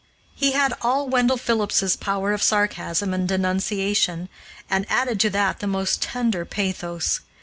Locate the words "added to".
4.89-5.29